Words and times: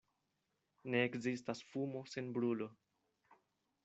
Ne 0.93 1.01
ekzistas 1.09 1.61
fumo 1.73 2.01
sen 2.13 2.31
brulo. 2.39 2.71